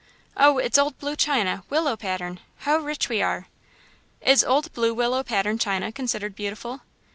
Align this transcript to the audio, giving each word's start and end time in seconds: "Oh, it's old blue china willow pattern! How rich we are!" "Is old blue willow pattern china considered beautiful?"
"Oh, 0.35 0.57
it's 0.57 0.79
old 0.79 0.97
blue 0.97 1.15
china 1.15 1.63
willow 1.69 1.95
pattern! 1.95 2.39
How 2.61 2.77
rich 2.77 3.07
we 3.07 3.21
are!" 3.21 3.45
"Is 4.21 4.43
old 4.43 4.73
blue 4.73 4.95
willow 4.95 5.21
pattern 5.21 5.59
china 5.59 5.91
considered 5.91 6.33
beautiful?" 6.35 6.81